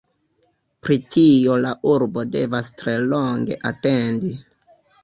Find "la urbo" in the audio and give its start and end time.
1.65-2.27